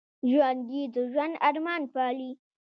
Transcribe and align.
ژوندي 0.29 0.81
د 0.93 0.95
ژوند 1.11 1.35
ارمان 1.47 1.81
پالي 1.93 2.31